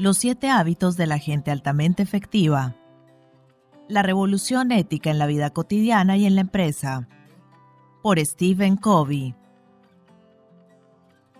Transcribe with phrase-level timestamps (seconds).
[0.00, 2.74] Los siete hábitos de la gente altamente efectiva.
[3.86, 7.06] La revolución ética en la vida cotidiana y en la empresa.
[8.02, 9.34] Por Stephen Covey.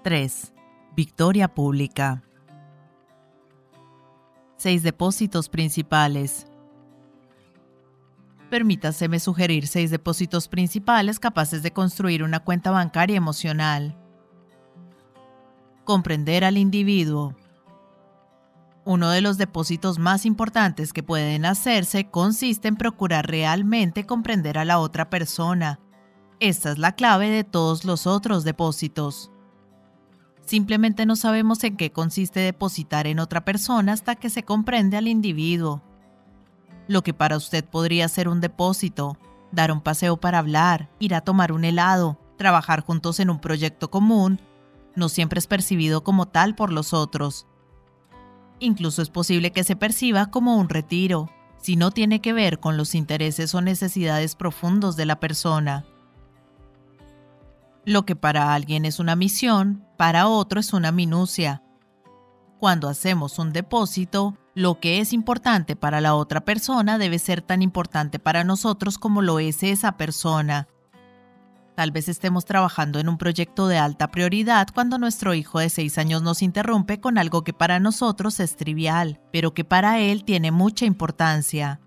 [0.04, 0.52] 3.
[0.94, 2.22] Victoria pública.
[4.58, 6.46] 6 depósitos principales.
[8.50, 13.96] Permítaseme sugerir seis depósitos principales capaces de construir una cuenta bancaria emocional.
[15.84, 17.34] Comprender al individuo.
[18.84, 24.64] Uno de los depósitos más importantes que pueden hacerse consiste en procurar realmente comprender a
[24.64, 25.78] la otra persona.
[26.40, 29.30] Esta es la clave de todos los otros depósitos.
[30.46, 35.06] Simplemente no sabemos en qué consiste depositar en otra persona hasta que se comprende al
[35.06, 35.82] individuo.
[36.88, 39.18] Lo que para usted podría ser un depósito,
[39.52, 43.90] dar un paseo para hablar, ir a tomar un helado, trabajar juntos en un proyecto
[43.90, 44.40] común,
[44.96, 47.46] no siempre es percibido como tal por los otros.
[48.60, 52.76] Incluso es posible que se perciba como un retiro, si no tiene que ver con
[52.76, 55.84] los intereses o necesidades profundos de la persona.
[57.86, 61.62] Lo que para alguien es una misión, para otro es una minucia.
[62.58, 67.62] Cuando hacemos un depósito, lo que es importante para la otra persona debe ser tan
[67.62, 70.68] importante para nosotros como lo es esa persona.
[71.80, 75.96] Tal vez estemos trabajando en un proyecto de alta prioridad cuando nuestro hijo de 6
[75.96, 80.50] años nos interrumpe con algo que para nosotros es trivial, pero que para él tiene
[80.50, 81.80] mucha importancia.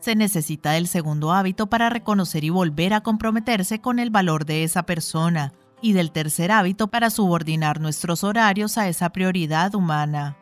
[0.00, 4.64] Se necesita del segundo hábito para reconocer y volver a comprometerse con el valor de
[4.64, 10.36] esa persona, y del tercer hábito para subordinar nuestros horarios a esa prioridad humana.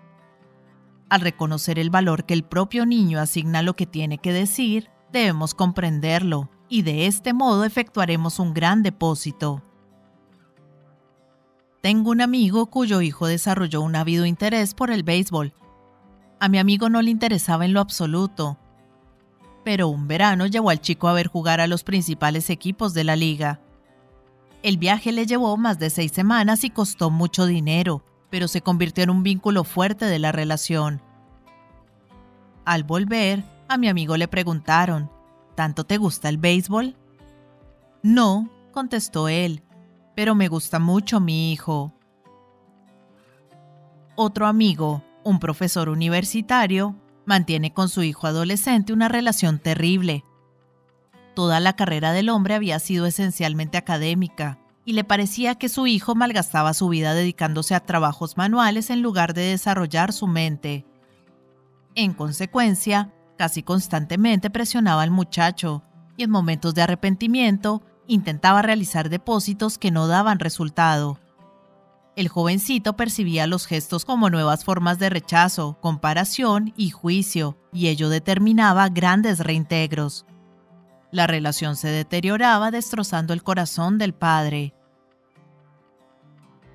[1.10, 4.88] Al reconocer el valor que el propio niño asigna a lo que tiene que decir,
[5.12, 9.62] debemos comprenderlo, y de este modo efectuaremos un gran depósito.
[11.80, 15.52] Tengo un amigo cuyo hijo desarrolló un ávido interés por el béisbol.
[16.40, 18.58] A mi amigo no le interesaba en lo absoluto,
[19.64, 23.16] pero un verano llevó al chico a ver jugar a los principales equipos de la
[23.16, 23.60] liga.
[24.62, 29.04] El viaje le llevó más de seis semanas y costó mucho dinero, pero se convirtió
[29.04, 31.00] en un vínculo fuerte de la relación.
[32.64, 35.10] Al volver, a mi amigo le preguntaron,
[35.58, 36.94] ¿Tanto te gusta el béisbol?
[38.04, 39.64] No, contestó él,
[40.14, 41.92] pero me gusta mucho mi hijo.
[44.14, 46.94] Otro amigo, un profesor universitario,
[47.26, 50.22] mantiene con su hijo adolescente una relación terrible.
[51.34, 56.14] Toda la carrera del hombre había sido esencialmente académica, y le parecía que su hijo
[56.14, 60.86] malgastaba su vida dedicándose a trabajos manuales en lugar de desarrollar su mente.
[61.96, 65.84] En consecuencia, Casi constantemente presionaba al muchacho
[66.16, 71.20] y en momentos de arrepentimiento intentaba realizar depósitos que no daban resultado.
[72.16, 78.08] El jovencito percibía los gestos como nuevas formas de rechazo, comparación y juicio, y ello
[78.08, 80.26] determinaba grandes reintegros.
[81.12, 84.74] La relación se deterioraba destrozando el corazón del padre.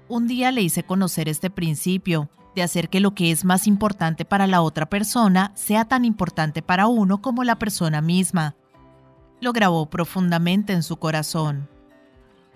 [0.08, 4.26] Un día le hice conocer este principio de hacer que lo que es más importante
[4.26, 8.56] para la otra persona sea tan importante para uno como la persona misma.
[9.42, 11.70] Lo grabó profundamente en su corazón.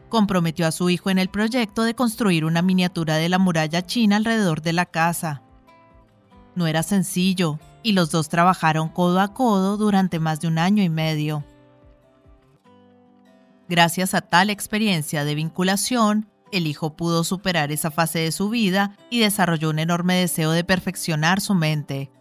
[0.10, 4.16] Comprometió a su hijo en el proyecto de construir una miniatura de la muralla china
[4.16, 5.42] alrededor de la casa.
[6.56, 10.84] No era sencillo, y los dos trabajaron codo a codo durante más de un año
[10.84, 11.44] y medio.
[13.70, 18.96] Gracias a tal experiencia de vinculación, el hijo pudo superar esa fase de su vida
[19.10, 22.12] y desarrolló un enorme deseo de perfeccionar su mente.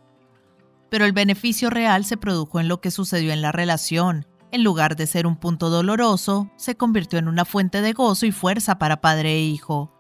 [0.91, 4.27] Pero el beneficio real se produjo en lo que sucedió en la relación.
[4.53, 8.33] En lugar de ser un punto doloroso, se convirtió en una fuente de gozo y
[8.33, 9.93] fuerza para padre e hijo.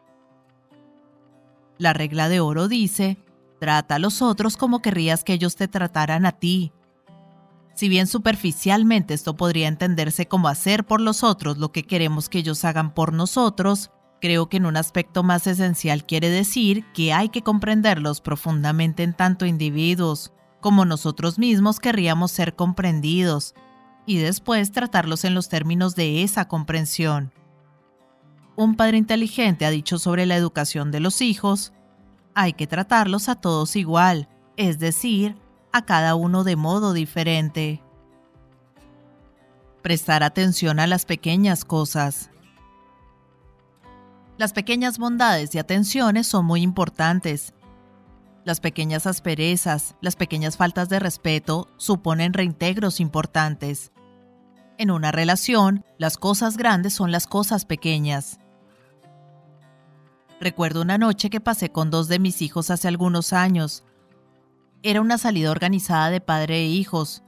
[1.78, 3.18] La regla de oro dice,
[3.60, 6.72] trata a los otros como querrías que ellos te trataran a ti.
[7.74, 12.38] Si bien superficialmente esto podría entenderse como hacer por los otros lo que queremos que
[12.38, 13.90] ellos hagan por nosotros,
[14.26, 19.14] Creo que en un aspecto más esencial quiere decir que hay que comprenderlos profundamente en
[19.14, 23.54] tanto individuos como nosotros mismos querríamos ser comprendidos
[24.04, 27.32] y después tratarlos en los términos de esa comprensión.
[28.56, 31.72] Un padre inteligente ha dicho sobre la educación de los hijos,
[32.34, 35.36] hay que tratarlos a todos igual, es decir,
[35.72, 37.80] a cada uno de modo diferente.
[39.82, 42.30] Prestar atención a las pequeñas cosas.
[44.38, 47.54] Las pequeñas bondades y atenciones son muy importantes.
[48.44, 53.92] Las pequeñas asperezas, las pequeñas faltas de respeto suponen reintegros importantes.
[54.76, 58.38] En una relación, las cosas grandes son las cosas pequeñas.
[60.38, 63.84] Recuerdo una noche que pasé con dos de mis hijos hace algunos años.
[64.82, 67.22] Era una salida organizada de padre e hijos.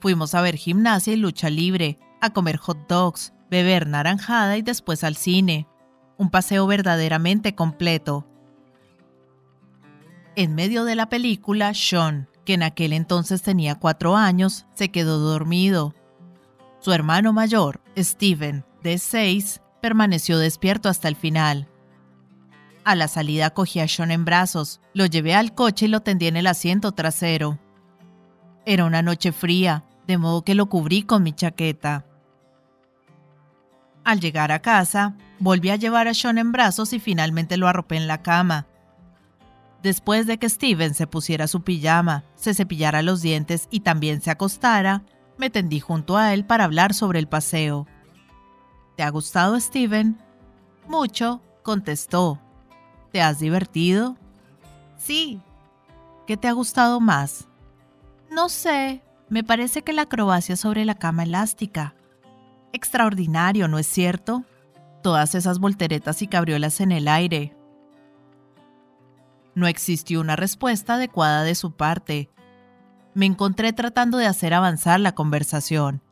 [0.00, 5.04] Fuimos a ver gimnasia y lucha libre, a comer hot dogs, beber naranjada y después
[5.04, 5.68] al cine.
[6.18, 8.26] Un paseo verdaderamente completo.
[10.34, 15.18] En medio de la película, Sean, que en aquel entonces tenía cuatro años, se quedó
[15.18, 15.94] dormido.
[16.78, 21.68] Su hermano mayor, Steven, de seis, permaneció despierto hasta el final.
[22.84, 26.28] A la salida cogí a Sean en brazos, lo llevé al coche y lo tendí
[26.28, 27.58] en el asiento trasero.
[28.64, 32.06] Era una noche fría, de modo que lo cubrí con mi chaqueta.
[34.04, 37.96] Al llegar a casa, volví a llevar a Sean en brazos y finalmente lo arropé
[37.96, 38.66] en la cama.
[39.82, 44.30] Después de que Steven se pusiera su pijama, se cepillara los dientes y también se
[44.30, 45.04] acostara,
[45.38, 47.86] me tendí junto a él para hablar sobre el paseo.
[48.96, 50.18] ¿Te ha gustado, Steven?
[50.88, 52.40] Mucho, contestó.
[53.12, 54.16] ¿Te has divertido?
[54.96, 55.40] Sí.
[56.26, 57.46] ¿Qué te ha gustado más?
[58.30, 61.94] No sé, me parece que la acrobacia sobre la cama elástica.
[62.72, 64.44] Extraordinario, ¿no es cierto?
[65.06, 67.56] Todas esas volteretas y cabriolas en el aire.
[69.54, 72.28] No existió una respuesta adecuada de su parte.
[73.14, 76.02] Me encontré tratando de hacer avanzar la conversación.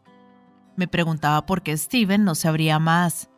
[0.76, 3.30] Me preguntaba por qué Steven no se abría más.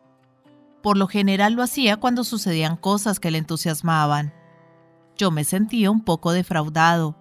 [0.83, 4.35] Por lo general lo hacía cuando sucedían cosas que le entusiasmaban.
[5.17, 7.17] Yo me sentía un poco defraudado.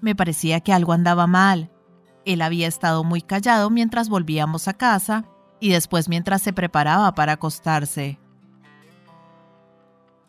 [0.00, 1.72] Me parecía que algo andaba mal.
[2.24, 5.24] Él había estado muy callado mientras volvíamos a casa
[5.60, 8.18] y después mientras se preparaba para acostarse.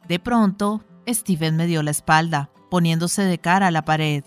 [0.08, 4.24] De pronto, Steven me dio la espalda, poniéndose de cara a la pared.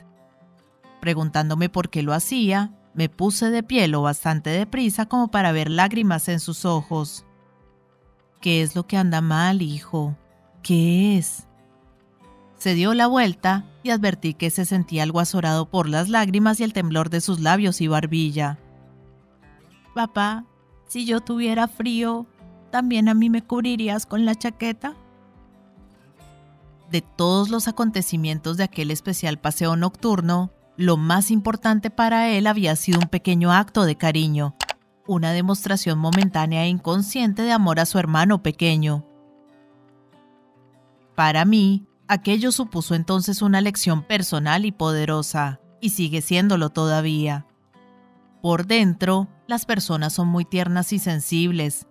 [1.00, 5.70] Preguntándome por qué lo hacía, me puse de pie lo bastante deprisa como para ver
[5.70, 7.24] lágrimas en sus ojos.
[8.40, 10.16] ¿Qué es lo que anda mal, hijo?
[10.62, 11.46] ¿Qué es?
[12.56, 16.64] Se dio la vuelta y advertí que se sentía algo azorado por las lágrimas y
[16.64, 18.58] el temblor de sus labios y barbilla.
[19.94, 20.44] Papá,
[20.90, 22.26] si yo tuviera frío,
[22.72, 24.96] ¿también a mí me cubrirías con la chaqueta?
[26.90, 32.74] De todos los acontecimientos de aquel especial paseo nocturno, lo más importante para él había
[32.74, 34.56] sido un pequeño acto de cariño,
[35.06, 39.06] una demostración momentánea e inconsciente de amor a su hermano pequeño.
[41.14, 47.46] Para mí, aquello supuso entonces una lección personal y poderosa, y sigue siéndolo todavía.
[48.42, 51.88] Por dentro, las personas son muy tiernas y sensibles.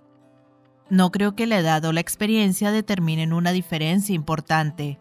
[0.89, 4.97] No creo que la edad o la experiencia determinen una diferencia importante.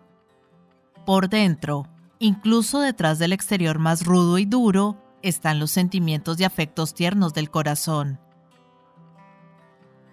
[1.07, 1.87] Por dentro,
[2.19, 7.49] incluso detrás del exterior más rudo y duro, están los sentimientos y afectos tiernos del
[7.49, 8.21] corazón.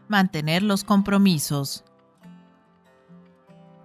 [0.08, 1.84] Mantener los compromisos.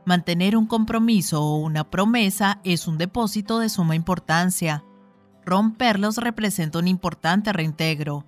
[0.05, 4.85] Mantener un compromiso o una promesa es un depósito de suma importancia.
[5.47, 8.27] Romperlos representa un importante reintegro.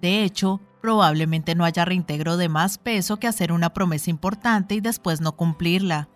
[0.00, 4.80] De hecho, probablemente no haya reintegro de más peso que hacer una promesa importante y
[4.80, 6.08] después no cumplirla.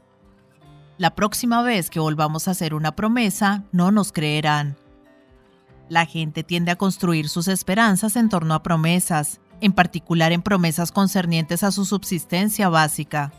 [0.98, 4.76] La próxima vez que volvamos a hacer una promesa, no nos creerán.
[5.88, 10.92] La gente tiende a construir sus esperanzas en torno a promesas, en particular en promesas
[10.92, 13.32] concernientes a su subsistencia básica.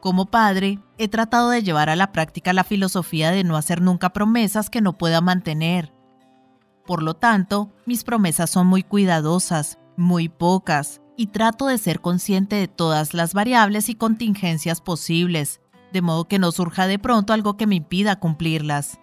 [0.00, 4.10] Como padre, he tratado de llevar a la práctica la filosofía de no hacer nunca
[4.10, 5.92] promesas que no pueda mantener.
[6.88, 12.56] Por lo tanto, mis promesas son muy cuidadosas, muy pocas, y trato de ser consciente
[12.56, 15.60] de todas las variables y contingencias posibles,
[15.92, 18.98] de modo que no surja de pronto algo que me impida cumplirlas.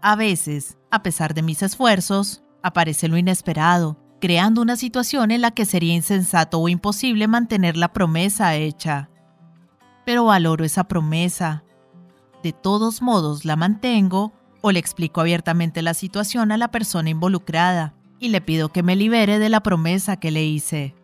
[0.00, 5.50] A veces, a pesar de mis esfuerzos, aparece lo inesperado, creando una situación en la
[5.50, 9.10] que sería insensato o imposible mantener la promesa hecha.
[10.06, 11.64] Pero valoro esa promesa.
[12.44, 14.34] De todos modos la mantengo
[14.66, 18.96] o le explico abiertamente la situación a la persona involucrada y le pido que me
[18.96, 20.94] libere de la promesa que le hice.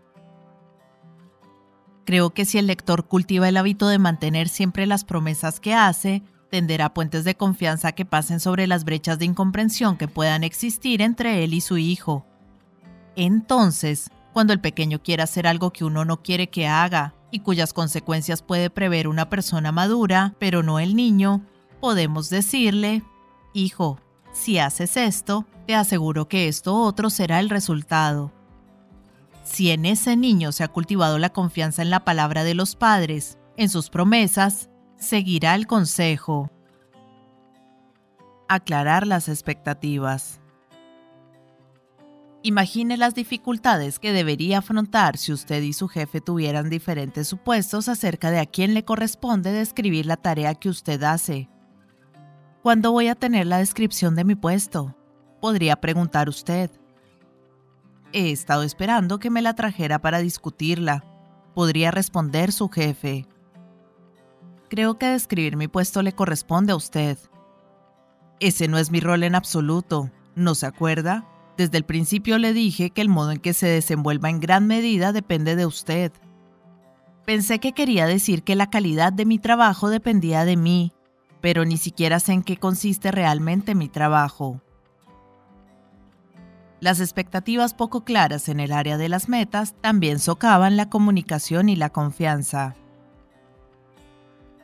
[2.07, 6.23] Creo que si el lector cultiva el hábito de mantener siempre las promesas que hace,
[6.51, 11.45] tenderá puentes de confianza que pasen sobre las brechas de incomprensión que puedan existir entre
[11.45, 12.25] él y su hijo.
[13.15, 17.75] Entonces, cuando el pequeño quiera hacer algo que uno no quiere que haga y cuyas
[17.75, 21.45] consecuencias puede prever una persona madura, pero no el niño,
[21.79, 23.03] podemos decirle,
[23.53, 23.99] Hijo,
[24.33, 28.33] si haces esto, te aseguro que esto otro será el resultado.
[29.43, 33.39] Si en ese niño se ha cultivado la confianza en la palabra de los padres,
[33.57, 36.51] en sus promesas, seguirá el consejo.
[38.49, 40.41] Aclarar las expectativas.
[42.43, 48.31] Imagine las dificultades que debería afrontar si usted y su jefe tuvieran diferentes supuestos acerca
[48.31, 51.51] de a quién le corresponde describir la tarea que usted hace.
[52.63, 54.95] ¿Cuándo voy a tener la descripción de mi puesto?
[55.41, 56.71] Podría preguntar usted.
[58.13, 61.03] He estado esperando que me la trajera para discutirla.
[61.55, 63.27] Podría responder su jefe.
[64.69, 67.17] Creo que describir mi puesto le corresponde a usted.
[68.41, 71.27] Ese no es mi rol en absoluto, ¿no se acuerda?
[71.57, 75.13] Desde el principio le dije que el modo en que se desenvuelva en gran medida
[75.13, 76.13] depende de usted.
[77.25, 80.93] Pensé que quería decir que la calidad de mi trabajo dependía de mí,
[81.41, 84.61] pero ni siquiera sé en qué consiste realmente mi trabajo.
[86.81, 91.77] Las expectativas poco claras en el área de las metas también socavan la comunicación y
[91.77, 92.75] la confianza.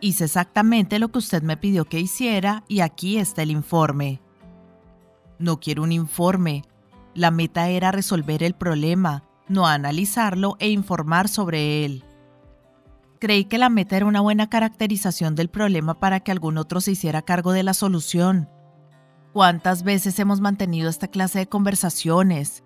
[0.00, 4.20] Hice exactamente lo que usted me pidió que hiciera y aquí está el informe.
[5.38, 6.62] No quiero un informe,
[7.14, 12.05] la meta era resolver el problema, no analizarlo e informar sobre él.
[13.26, 16.92] Creí que la meta era una buena caracterización del problema para que algún otro se
[16.92, 18.48] hiciera cargo de la solución.
[19.32, 22.62] ¿Cuántas veces hemos mantenido esta clase de conversaciones?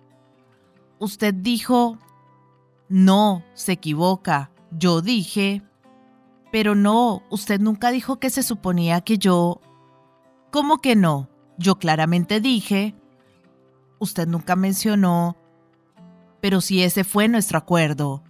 [0.99, 1.97] Usted dijo,
[2.89, 4.51] no, se equivoca.
[4.69, 5.63] Yo dije,
[6.51, 9.61] pero no, usted nunca dijo que se suponía que yo...
[10.51, 11.27] ¿Cómo que no?
[11.57, 12.93] Yo claramente dije,
[13.97, 15.37] usted nunca mencionó,
[16.39, 18.21] pero si ese fue nuestro acuerdo.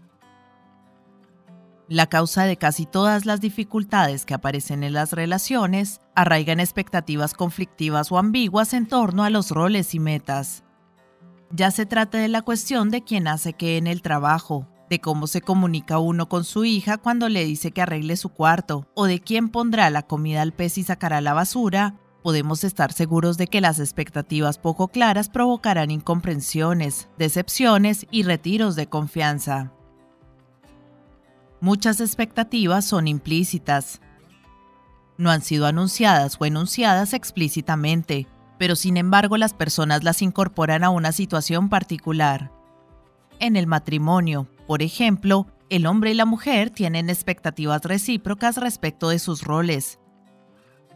[1.92, 8.14] La causa de casi todas las dificultades que aparecen en las relaciones arraigan expectativas conflictivas
[8.14, 10.64] o ambiguas en torno a los roles y metas.
[11.52, 15.28] Ya se trata de la cuestión de quién hace qué en el trabajo, de cómo
[15.28, 19.20] se comunica uno con su hija cuando le dice que arregle su cuarto, o de
[19.20, 23.60] quién pondrá la comida al pez y sacará la basura, podemos estar seguros de que
[23.60, 29.74] las expectativas poco claras provocarán incomprensiones, decepciones y retiros de confianza.
[31.62, 34.02] Muchas expectativas son implícitas.
[35.18, 38.28] No han sido anunciadas o enunciadas explícitamente,
[38.58, 42.52] pero sin embargo las personas las incorporan a una situación particular.
[43.40, 49.20] En el matrimonio, por ejemplo, el hombre y la mujer tienen expectativas recíprocas respecto de
[49.20, 50.00] sus roles,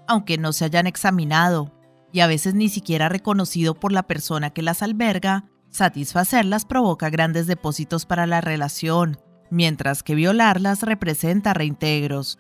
[0.08, 1.72] aunque no se hayan examinado
[2.12, 7.46] y a veces ni siquiera reconocido por la persona que las alberga, satisfacerlas provoca grandes
[7.46, 9.20] depósitos para la relación,
[9.50, 12.40] mientras que violarlas representa reintegros.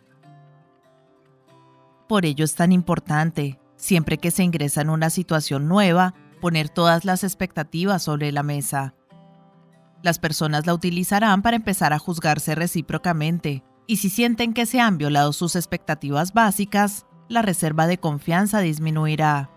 [2.08, 7.06] Por ello es tan importante, siempre que se ingresa en una situación nueva, poner todas
[7.06, 8.94] las expectativas sobre la mesa.
[10.04, 14.98] Las personas la utilizarán para empezar a juzgarse recíprocamente, y si sienten que se han
[14.98, 19.50] violado sus expectativas básicas, la reserva de confianza disminuirá.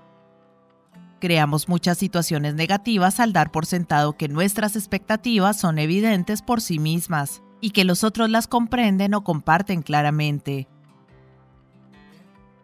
[1.20, 6.78] Creamos muchas situaciones negativas al dar por sentado que nuestras expectativas son evidentes por sí
[6.78, 10.68] mismas y que los otros las comprenden o comparten claramente.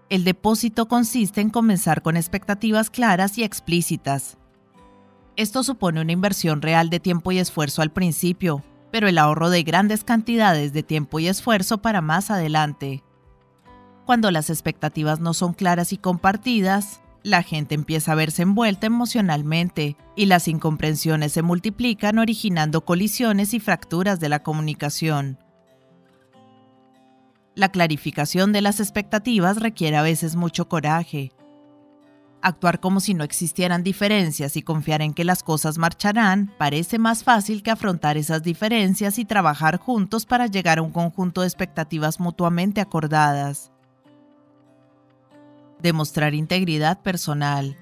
[0.08, 4.36] El depósito consiste en comenzar con expectativas claras y explícitas.
[5.34, 9.64] Esto supone una inversión real de tiempo y esfuerzo al principio, pero el ahorro de
[9.64, 13.02] grandes cantidades de tiempo y esfuerzo para más adelante.
[14.06, 19.96] Cuando las expectativas no son claras y compartidas, la gente empieza a verse envuelta emocionalmente
[20.14, 25.38] y las incomprensiones se multiplican originando colisiones y fracturas de la comunicación.
[27.54, 31.32] La clarificación de las expectativas requiere a veces mucho coraje.
[32.42, 37.24] Actuar como si no existieran diferencias y confiar en que las cosas marcharán parece más
[37.24, 42.20] fácil que afrontar esas diferencias y trabajar juntos para llegar a un conjunto de expectativas
[42.20, 43.73] mutuamente acordadas
[45.84, 47.76] demostrar integridad personal.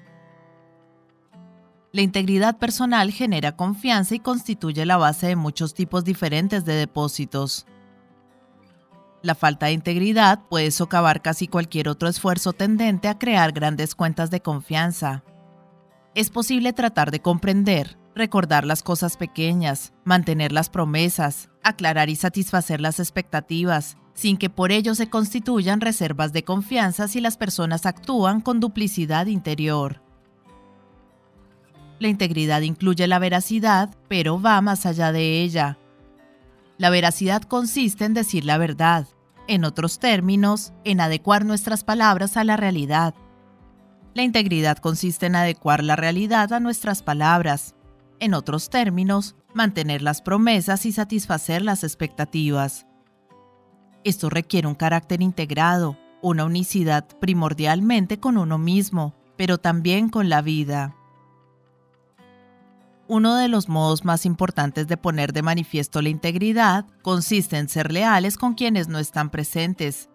[1.93, 7.65] La integridad personal genera confianza y constituye la base de muchos tipos diferentes de depósitos.
[9.21, 14.29] La falta de integridad puede socavar casi cualquier otro esfuerzo tendente a crear grandes cuentas
[14.31, 15.23] de confianza.
[16.13, 22.81] Es posible tratar de comprender, recordar las cosas pequeñas, mantener las promesas, aclarar y satisfacer
[22.81, 28.41] las expectativas, sin que por ello se constituyan reservas de confianza si las personas actúan
[28.41, 30.01] con duplicidad interior.
[31.99, 35.77] La integridad incluye la veracidad, pero va más allá de ella.
[36.77, 39.07] La veracidad consiste en decir la verdad,
[39.47, 43.13] en otros términos, en adecuar nuestras palabras a la realidad.
[44.13, 47.75] La integridad consiste en adecuar la realidad a nuestras palabras,
[48.19, 52.85] en otros términos, mantener las promesas y satisfacer las expectativas.
[54.03, 60.41] Esto requiere un carácter integrado, una unicidad primordialmente con uno mismo, pero también con la
[60.41, 60.95] vida.
[63.07, 67.91] Uno de los modos más importantes de poner de manifiesto la integridad consiste en ser
[67.91, 70.09] leales con quienes no están presentes.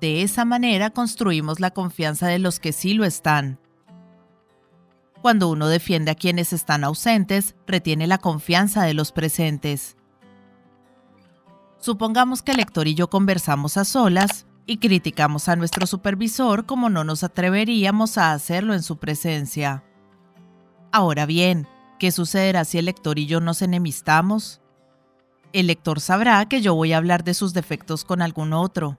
[0.00, 3.58] De esa manera construimos la confianza de los que sí lo están.
[5.22, 9.95] Cuando uno defiende a quienes están ausentes, retiene la confianza de los presentes.
[11.86, 16.90] Supongamos que el lector y yo conversamos a solas y criticamos a nuestro supervisor como
[16.90, 19.84] no nos atreveríamos a hacerlo en su presencia.
[20.90, 21.68] Ahora bien,
[22.00, 24.60] ¿qué sucederá si el lector y yo nos enemistamos?
[25.52, 28.98] El lector sabrá que yo voy a hablar de sus defectos con algún otro.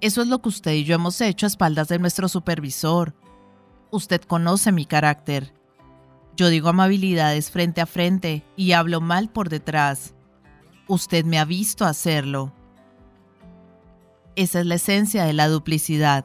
[0.00, 3.14] Eso es lo que usted y yo hemos hecho a espaldas de nuestro supervisor.
[3.90, 5.52] Usted conoce mi carácter.
[6.38, 10.14] Yo digo amabilidades frente a frente y hablo mal por detrás.
[10.88, 12.50] Usted me ha visto hacerlo.
[14.36, 16.24] Esa es la esencia de la duplicidad.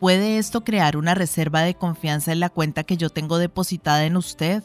[0.00, 4.16] ¿Puede esto crear una reserva de confianza en la cuenta que yo tengo depositada en
[4.16, 4.64] usted?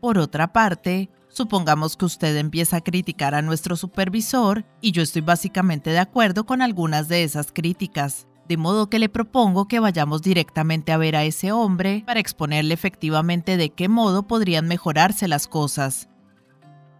[0.00, 5.22] Por otra parte, supongamos que usted empieza a criticar a nuestro supervisor y yo estoy
[5.22, 10.20] básicamente de acuerdo con algunas de esas críticas, de modo que le propongo que vayamos
[10.20, 15.48] directamente a ver a ese hombre para exponerle efectivamente de qué modo podrían mejorarse las
[15.48, 16.10] cosas.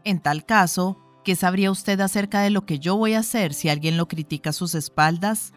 [0.04, 3.68] En tal caso, ¿qué sabría usted acerca de lo que yo voy a hacer si
[3.68, 5.52] alguien lo critica a sus espaldas?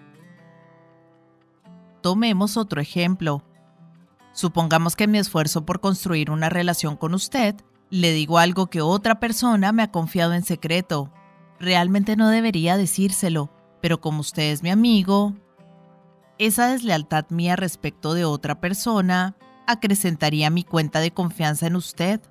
[2.01, 3.43] Tomemos otro ejemplo.
[4.33, 7.55] Supongamos que mi esfuerzo por construir una relación con usted
[7.91, 11.11] le digo algo que otra persona me ha confiado en secreto.
[11.59, 15.35] Realmente no debería decírselo, pero como usted es mi amigo,
[16.37, 19.35] esa deslealtad mía respecto de otra persona
[19.67, 22.21] acrecentaría mi cuenta de confianza en usted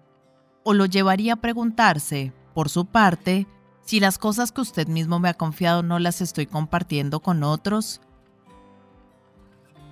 [0.64, 3.47] o lo llevaría a preguntarse, por su parte,
[3.83, 8.00] si las cosas que usted mismo me ha confiado no las estoy compartiendo con otros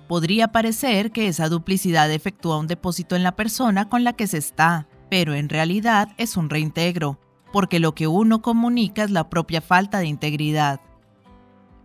[0.09, 4.39] Podría parecer que esa duplicidad efectúa un depósito en la persona con la que se
[4.39, 7.19] está, pero en realidad es un reintegro,
[7.53, 10.81] porque lo que uno comunica es la propia falta de integridad.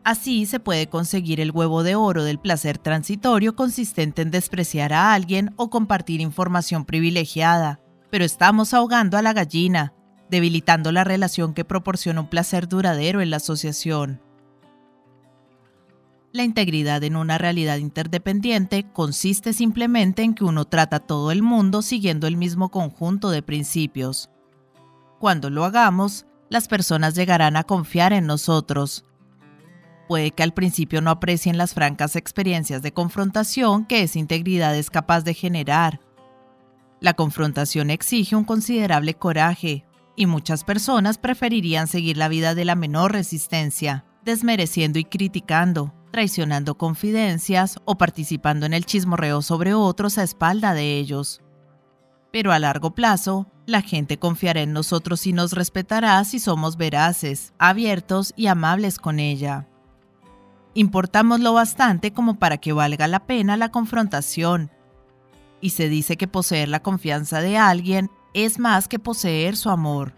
[0.05, 5.12] Así se puede conseguir el huevo de oro del placer transitorio consistente en despreciar a
[5.12, 7.79] alguien o compartir información privilegiada,
[8.14, 9.92] pero estamos ahogando a la gallina,
[10.31, 14.20] debilitando la relación que proporciona un placer duradero en la asociación.
[16.31, 21.42] La integridad en una realidad interdependiente consiste simplemente en que uno trata a todo el
[21.42, 24.31] mundo siguiendo el mismo conjunto de principios.
[25.18, 29.05] Cuando lo hagamos, las personas llegarán a confiar en nosotros.
[30.07, 34.88] Puede que al principio no aprecien las francas experiencias de confrontación que esa integridad es
[34.88, 36.04] capaz de generar.
[37.05, 39.85] La confrontación exige un considerable coraje,
[40.17, 46.79] y muchas personas preferirían seguir la vida de la menor resistencia, desmereciendo y criticando, traicionando
[46.79, 51.43] confidencias o participando en el chismorreo sobre otros a espalda de ellos.
[52.33, 57.53] Pero a largo plazo, la gente confiará en nosotros y nos respetará si somos veraces,
[57.59, 59.69] abiertos y amables con ella.
[60.73, 64.71] Importamos lo bastante como para que valga la pena la confrontación.
[65.64, 70.12] Y se dice que poseer la confianza de alguien es más que poseer su amor.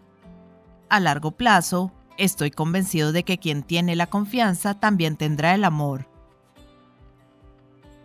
[0.91, 6.09] A largo plazo, Estoy convencido de que quien tiene la confianza también tendrá el amor.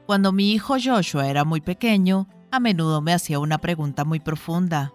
[0.06, 4.92] Cuando mi hijo Joshua era muy pequeño, a menudo me hacía una pregunta muy profunda.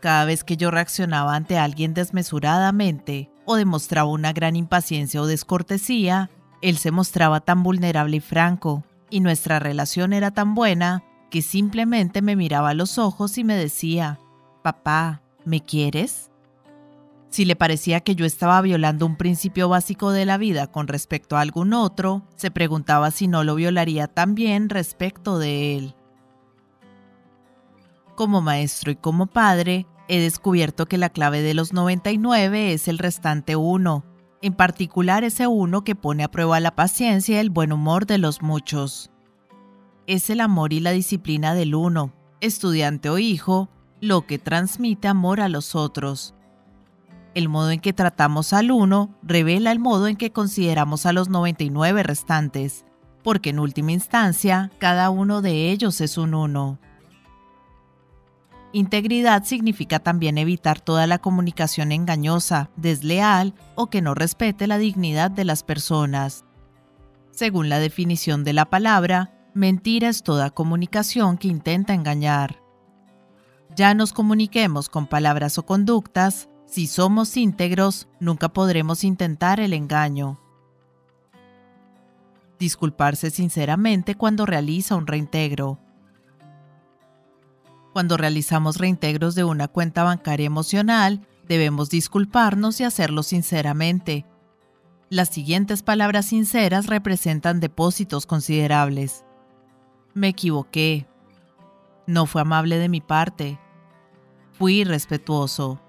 [0.00, 6.30] Cada vez que yo reaccionaba ante alguien desmesuradamente o demostraba una gran impaciencia o descortesía,
[6.60, 12.22] él se mostraba tan vulnerable y franco, y nuestra relación era tan buena que simplemente
[12.22, 14.18] me miraba a los ojos y me decía,
[14.62, 16.30] Papá, ¿me quieres?
[17.30, 21.36] Si le parecía que yo estaba violando un principio básico de la vida con respecto
[21.36, 25.94] a algún otro, se preguntaba si no lo violaría también respecto de él.
[28.16, 32.98] Como maestro y como padre, he descubierto que la clave de los 99 es el
[32.98, 34.04] restante uno,
[34.42, 38.18] en particular ese uno que pone a prueba la paciencia y el buen humor de
[38.18, 39.10] los muchos.
[40.10, 43.68] Es el amor y la disciplina del uno, estudiante o hijo,
[44.00, 46.34] lo que transmite amor a los otros
[47.34, 51.28] el modo en que tratamos al uno revela el modo en que consideramos a los
[51.28, 52.84] 99 restantes,
[53.22, 56.78] porque en última instancia cada uno de ellos es un uno.
[58.72, 65.30] Integridad significa también evitar toda la comunicación engañosa, desleal o que no respete la dignidad
[65.30, 66.44] de las personas.
[67.32, 72.62] Según la definición de la palabra, mentira es toda comunicación que intenta engañar.
[73.76, 80.40] Ya nos comuniquemos con palabras o conductas, si somos íntegros, nunca podremos intentar el engaño.
[82.58, 85.78] Disculparse sinceramente cuando realiza un reintegro.
[87.92, 94.26] Cuando realizamos reintegros de una cuenta bancaria emocional, debemos disculparnos y hacerlo sinceramente.
[95.08, 99.24] Las siguientes palabras sinceras representan depósitos considerables.
[100.14, 101.06] Me equivoqué.
[102.06, 103.58] No fue amable de mi parte.
[104.52, 105.80] Fui irrespetuoso.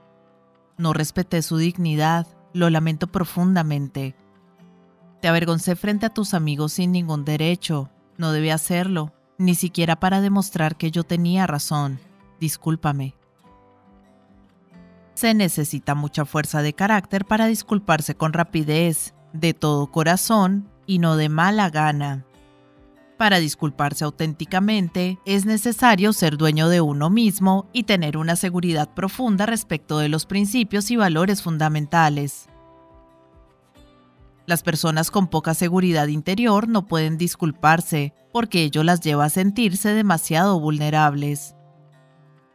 [0.77, 2.27] No respeté su dignidad.
[2.53, 4.15] Lo lamento profundamente.
[5.21, 7.89] Te avergoncé frente a tus amigos sin ningún derecho.
[8.17, 11.99] No debí hacerlo, ni siquiera para demostrar que yo tenía razón.
[12.39, 13.15] Discúlpame.
[15.13, 21.15] Se necesita mucha fuerza de carácter para disculparse con rapidez, de todo corazón y no
[21.15, 22.25] de mala gana.
[23.21, 29.45] Para disculparse auténticamente es necesario ser dueño de uno mismo y tener una seguridad profunda
[29.45, 32.47] respecto de los principios y valores fundamentales.
[34.47, 39.89] Las personas con poca seguridad interior no pueden disculparse porque ello las lleva a sentirse
[39.89, 41.53] demasiado vulnerables.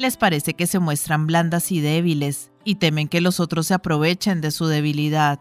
[0.01, 4.41] Les parece que se muestran blandas y débiles y temen que los otros se aprovechen
[4.41, 5.39] de su debilidad.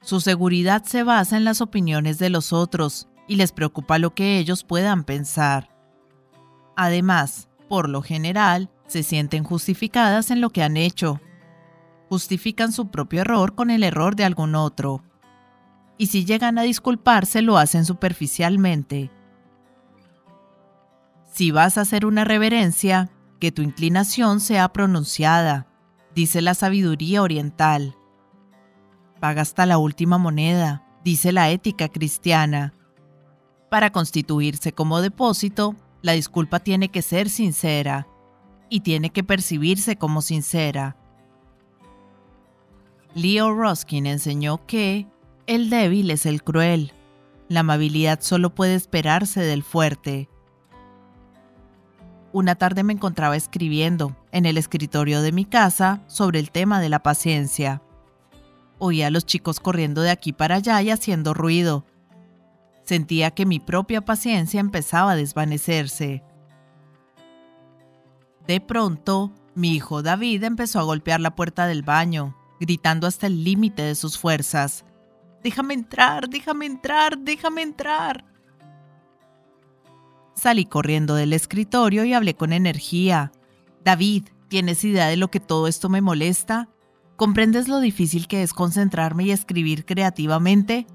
[0.00, 4.38] Su seguridad se basa en las opiniones de los otros y les preocupa lo que
[4.38, 5.70] ellos puedan pensar.
[6.76, 11.20] Además, por lo general, se sienten justificadas en lo que han hecho.
[12.08, 15.02] Justifican su propio error con el error de algún otro.
[15.98, 19.10] Y si llegan a disculparse, lo hacen superficialmente.
[21.32, 23.10] Si vas a hacer una reverencia,
[23.40, 25.66] que tu inclinación sea pronunciada,
[26.14, 27.96] dice la sabiduría oriental.
[29.20, 32.72] Paga hasta la última moneda, dice la ética cristiana.
[33.70, 38.06] Para constituirse como depósito, la disculpa tiene que ser sincera
[38.68, 40.96] y tiene que percibirse como sincera.
[43.14, 45.06] Leo Ruskin enseñó que
[45.46, 46.92] el débil es el cruel.
[47.48, 50.28] La amabilidad solo puede esperarse del fuerte.
[52.32, 56.90] Una tarde me encontraba escribiendo en el escritorio de mi casa sobre el tema de
[56.90, 57.82] la paciencia.
[58.78, 61.86] Oía a los chicos corriendo de aquí para allá y haciendo ruido.
[62.86, 66.22] Sentía que mi propia paciencia empezaba a desvanecerse.
[68.46, 73.42] De pronto, mi hijo David empezó a golpear la puerta del baño, gritando hasta el
[73.42, 74.84] límite de sus fuerzas.
[75.42, 78.24] Déjame entrar, déjame entrar, déjame entrar.
[80.36, 83.32] Salí corriendo del escritorio y hablé con energía.
[83.84, 86.68] David, ¿tienes idea de lo que todo esto me molesta?
[87.16, 90.86] ¿Comprendes lo difícil que es concentrarme y escribir creativamente?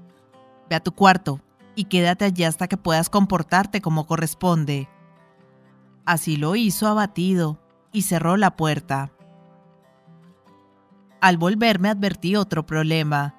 [0.70, 1.42] Ve a tu cuarto
[1.74, 4.88] y quédate allí hasta que puedas comportarte como corresponde.
[6.04, 7.60] Así lo hizo abatido
[7.92, 9.12] y cerró la puerta.
[11.20, 13.36] Al volverme advertí otro problema.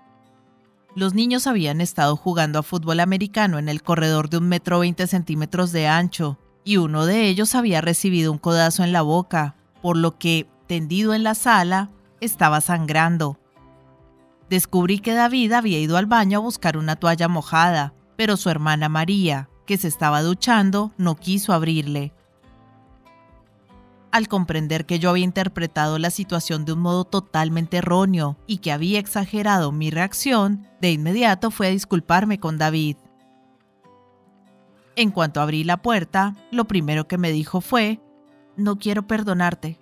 [0.95, 5.07] Los niños habían estado jugando a fútbol americano en el corredor de un metro veinte
[5.07, 9.97] centímetros de ancho, y uno de ellos había recibido un codazo en la boca, por
[9.97, 11.89] lo que, tendido en la sala,
[12.21, 13.37] estaba sangrando.
[14.49, 18.89] Descubrí que David había ido al baño a buscar una toalla mojada, pero su hermana
[18.89, 22.13] María, que se estaba duchando, no quiso abrirle.
[24.11, 28.71] Al comprender que yo había interpretado la situación de un modo totalmente erróneo y que
[28.71, 32.97] había exagerado mi reacción, de inmediato fue a disculparme con David.
[34.95, 37.99] En cuanto abrí la puerta, lo primero que me dijo fue,
[38.55, 39.79] no quiero perdonarte.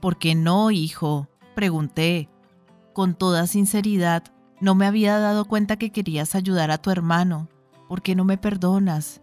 [0.00, 1.28] ¿Por qué no, hijo?
[1.54, 2.28] Pregunté.
[2.92, 4.24] Con toda sinceridad,
[4.62, 7.48] no me había dado cuenta que querías ayudar a tu hermano.
[7.86, 9.20] ¿Por qué no me perdonas?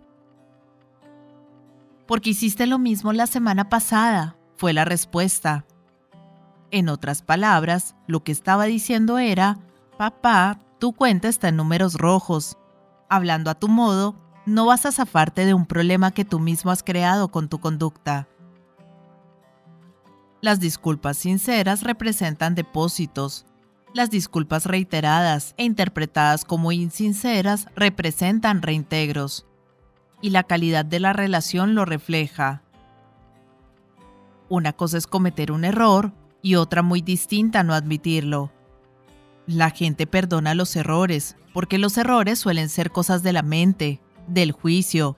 [2.10, 5.64] porque hiciste lo mismo la semana pasada, fue la respuesta.
[6.72, 9.60] En otras palabras, lo que estaba diciendo era,
[9.96, 12.58] papá, tu cuenta está en números rojos.
[13.10, 14.16] Hablando a tu modo,
[14.48, 18.28] no vas a zafarte de un problema que tú mismo has creado con tu conducta.
[20.42, 23.46] Las disculpas sinceras representan depósitos.
[23.94, 29.48] Las disculpas reiteradas e interpretadas como insinceras representan reintegros
[30.22, 32.62] y la calidad de la relación lo refleja.
[34.48, 38.52] Una cosa es cometer un error y otra muy distinta no admitirlo.
[39.48, 44.52] La gente perdona los errores porque los errores suelen ser cosas de la mente, del
[44.52, 45.18] juicio,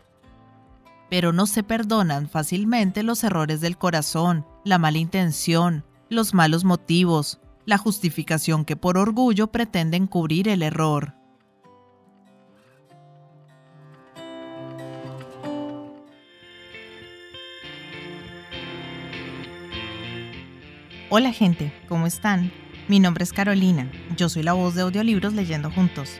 [1.09, 7.41] pero no se perdonan fácilmente los errores del corazón, la mala intención, los malos motivos,
[7.71, 11.13] la justificación que por orgullo pretenden cubrir el error.
[21.09, 22.51] Hola gente, ¿cómo están?
[22.89, 26.19] Mi nombre es Carolina, yo soy la voz de audiolibros Leyendo Juntos.